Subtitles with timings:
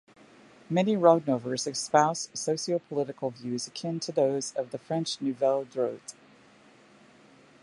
[0.67, 6.15] Many Rodnovers espouse socio-political views akin to those of the French "Nouvelle Droite".